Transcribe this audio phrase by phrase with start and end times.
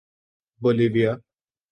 [0.61, 1.11] Bolivia